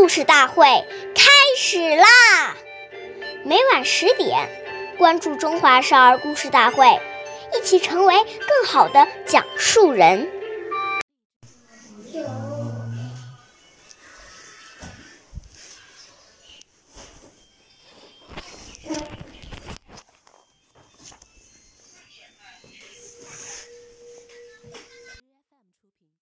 [0.00, 0.64] 故事大会
[1.14, 2.06] 开始啦！
[3.44, 4.48] 每晚十点
[4.96, 6.98] 关注中华少儿故事大会
[7.54, 10.26] 一起成为更好的讲述人。